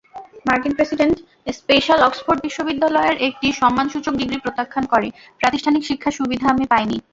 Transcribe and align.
মার্কিন 0.45 0.73
president 0.77 1.17
special Oxford 1.57 2.39
বিশ্ববিদ্যালয়ের 2.41 3.15
একটি 3.27 3.47
সম্মানসূচক 3.61 4.13
ডিগ্রি 4.17 4.37
প্রত্যাখ্যান 4.39 4.85
করে—প্রাতিষ্ঠানিক 4.93 5.83
শিক্ষার 5.89 6.17
সুবিধা 6.19 6.45
আমি 6.53 6.65
পাইনি। 6.71 6.97